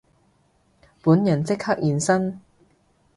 [1.03, 2.41] 本人即刻現身